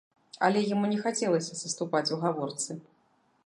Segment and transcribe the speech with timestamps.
[0.47, 2.71] Але яму не хацелася саступаць у гаворцы.